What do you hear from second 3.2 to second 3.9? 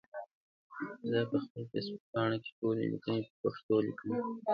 په پښتو